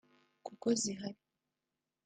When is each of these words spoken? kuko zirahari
kuko 0.45 0.67
zirahari 0.81 1.21